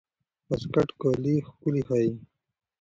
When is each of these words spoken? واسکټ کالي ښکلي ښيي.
واسکټ 0.47 0.89
کالي 1.01 1.35
ښکلي 1.47 1.81
ښيي. 1.87 2.11